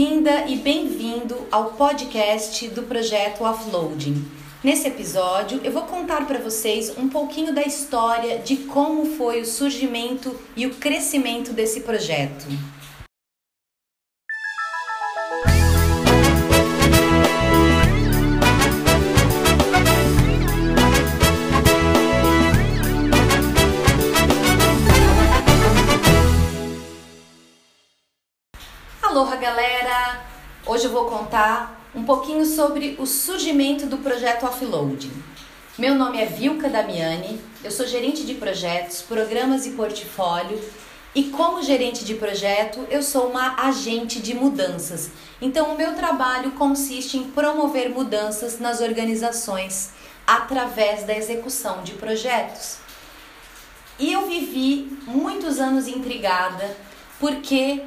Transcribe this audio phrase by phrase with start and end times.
[0.00, 4.24] Bem-vinda e bem-vindo ao podcast do projeto Offloading.
[4.64, 9.46] Nesse episódio, eu vou contar para vocês um pouquinho da história de como foi o
[9.46, 12.46] surgimento e o crescimento desse projeto.
[29.10, 30.24] Aloha galera!
[30.64, 35.10] Hoje eu vou contar um pouquinho sobre o surgimento do projeto Offloading.
[35.76, 40.62] Meu nome é Vilca Damiani, eu sou gerente de projetos, programas e portfólio
[41.12, 45.10] e como gerente de projeto eu sou uma agente de mudanças.
[45.42, 49.90] Então o meu trabalho consiste em promover mudanças nas organizações
[50.24, 52.76] através da execução de projetos.
[53.98, 56.76] E eu vivi muitos anos intrigada
[57.18, 57.82] porque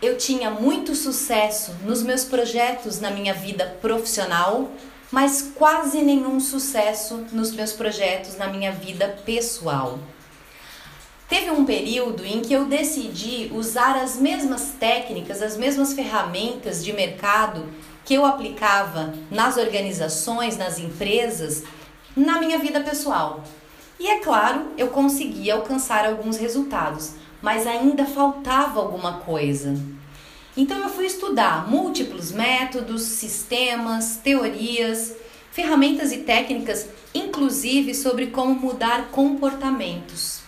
[0.00, 4.70] eu tinha muito sucesso nos meus projetos na minha vida profissional,
[5.10, 9.98] mas quase nenhum sucesso nos meus projetos na minha vida pessoal.
[11.28, 16.92] Teve um período em que eu decidi usar as mesmas técnicas, as mesmas ferramentas de
[16.92, 17.66] mercado
[18.04, 21.64] que eu aplicava nas organizações, nas empresas,
[22.16, 23.42] na minha vida pessoal.
[23.98, 27.12] E é claro, eu consegui alcançar alguns resultados,
[27.46, 29.80] mas ainda faltava alguma coisa.
[30.56, 35.14] Então eu fui estudar múltiplos métodos, sistemas, teorias,
[35.52, 40.40] ferramentas e técnicas, inclusive sobre como mudar comportamentos.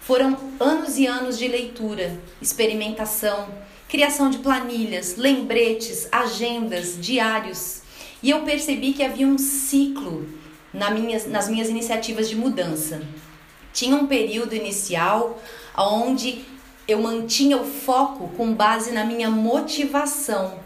[0.00, 3.48] Foram anos e anos de leitura, experimentação,
[3.88, 7.82] criação de planilhas, lembretes, agendas, diários.
[8.22, 10.28] E eu percebi que havia um ciclo
[10.72, 13.02] nas minhas, nas minhas iniciativas de mudança.
[13.76, 15.38] Tinha um período inicial
[15.76, 16.46] onde
[16.88, 20.58] eu mantinha o foco com base na minha motivação.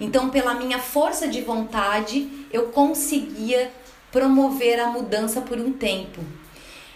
[0.00, 3.70] Então, pela minha força de vontade, eu conseguia
[4.10, 6.20] promover a mudança por um tempo.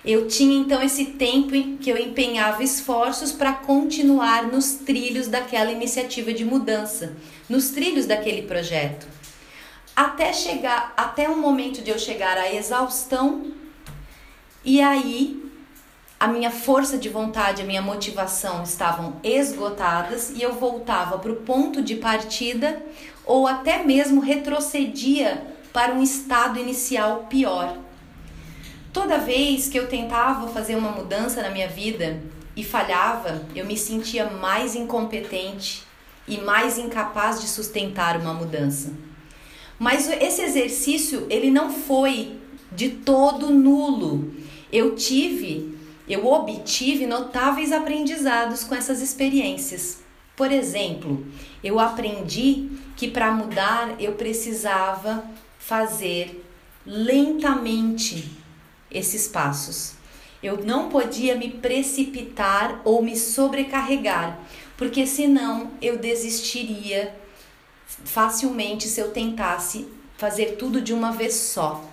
[0.05, 5.71] Eu tinha então esse tempo em que eu empenhava esforços para continuar nos trilhos daquela
[5.71, 7.15] iniciativa de mudança,
[7.49, 9.07] nos trilhos daquele projeto.
[9.95, 13.53] Até chegar, até o momento de eu chegar à exaustão,
[14.65, 15.50] e aí
[16.21, 21.37] a minha força de vontade, a minha motivação estavam esgotadas e eu voltava para o
[21.37, 22.83] ponto de partida
[23.25, 25.43] ou até mesmo retrocedia
[25.73, 27.75] para um estado inicial pior.
[28.93, 32.21] Toda vez que eu tentava fazer uma mudança na minha vida
[32.55, 35.85] e falhava, eu me sentia mais incompetente
[36.29, 38.93] e mais incapaz de sustentar uma mudança.
[39.79, 42.37] Mas esse exercício, ele não foi
[42.71, 44.35] de todo nulo.
[44.71, 45.80] Eu tive
[46.11, 50.01] eu obtive notáveis aprendizados com essas experiências.
[50.35, 51.25] Por exemplo,
[51.63, 55.25] eu aprendi que para mudar eu precisava
[55.59, 56.45] fazer
[56.85, 58.29] lentamente
[58.91, 59.93] esses passos.
[60.43, 64.39] Eu não podia me precipitar ou me sobrecarregar,
[64.77, 67.15] porque senão eu desistiria
[67.87, 71.85] facilmente se eu tentasse fazer tudo de uma vez só.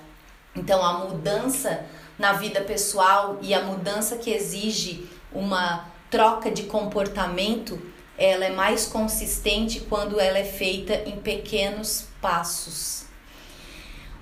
[0.56, 1.86] Então a mudança
[2.18, 7.80] na vida pessoal e a mudança que exige uma troca de comportamento,
[8.18, 13.06] ela é mais consistente quando ela é feita em pequenos passos.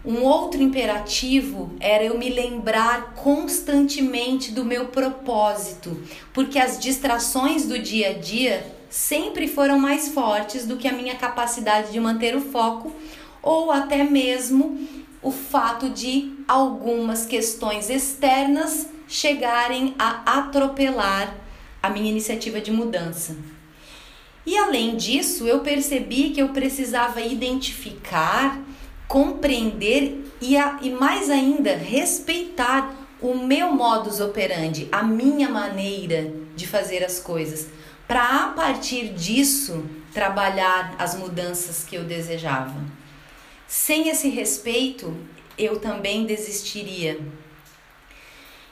[0.03, 5.99] Um outro imperativo era eu me lembrar constantemente do meu propósito,
[6.31, 11.15] porque as distrações do dia a dia sempre foram mais fortes do que a minha
[11.15, 12.93] capacidade de manter o foco
[13.41, 14.87] ou até mesmo
[15.25, 21.35] o fato de algumas questões externas chegarem a atropelar
[21.81, 23.35] a minha iniciativa de mudança.
[24.45, 28.61] E além disso, eu percebi que eu precisava identificar,
[29.07, 36.67] compreender e, a, e mais ainda respeitar o meu modus operandi, a minha maneira de
[36.67, 37.69] fazer as coisas,
[38.07, 42.75] para a partir disso trabalhar as mudanças que eu desejava.
[43.67, 45.15] Sem esse respeito,
[45.57, 47.19] eu também desistiria.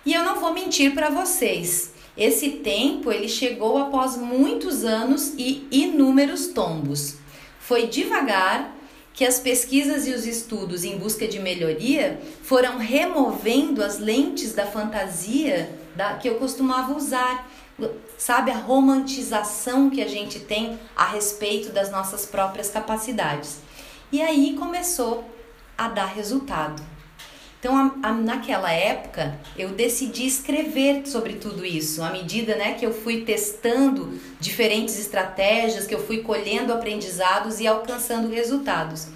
[0.05, 1.93] E eu não vou mentir para vocês.
[2.15, 7.15] Esse tempo ele chegou após muitos anos e inúmeros tombos.
[7.59, 8.75] Foi devagar
[9.13, 14.65] que as pesquisas e os estudos em busca de melhoria foram removendo as lentes da
[14.65, 17.49] fantasia da, que eu costumava usar.
[18.17, 23.57] Sabe, a romantização que a gente tem a respeito das nossas próprias capacidades.
[24.13, 25.27] E aí começou
[25.75, 26.79] a dar resultado.
[27.59, 32.85] Então, a, a, naquela época, eu decidi escrever sobre tudo isso, à medida né, que
[32.85, 39.07] eu fui testando diferentes estratégias, que eu fui colhendo aprendizados e alcançando resultados.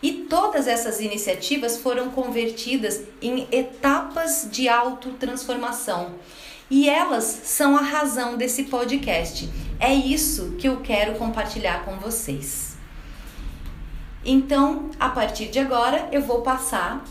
[0.00, 6.14] E todas essas iniciativas foram convertidas em etapas de autotransformação.
[6.70, 9.50] E elas são a razão desse podcast.
[9.80, 12.73] É isso que eu quero compartilhar com vocês.
[14.24, 17.04] Então, a partir de agora, eu vou passar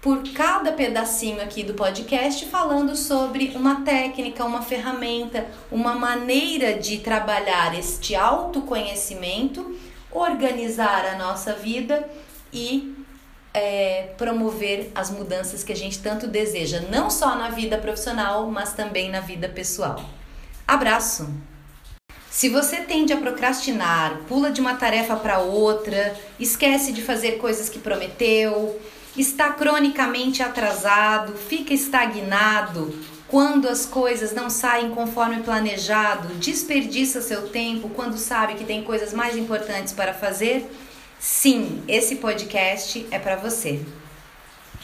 [0.00, 6.98] por cada pedacinho aqui do podcast falando sobre uma técnica, uma ferramenta, uma maneira de
[6.98, 9.76] trabalhar este autoconhecimento,
[10.12, 12.08] organizar a nossa vida
[12.52, 12.94] e
[13.52, 18.74] é, promover as mudanças que a gente tanto deseja, não só na vida profissional, mas
[18.74, 20.04] também na vida pessoal.
[20.68, 21.55] Abraço!
[22.36, 27.70] Se você tende a procrastinar, pula de uma tarefa para outra, esquece de fazer coisas
[27.70, 28.78] que prometeu,
[29.16, 32.94] está cronicamente atrasado, fica estagnado,
[33.26, 39.14] quando as coisas não saem conforme planejado, desperdiça seu tempo quando sabe que tem coisas
[39.14, 40.70] mais importantes para fazer,
[41.18, 43.80] sim, esse podcast é para você.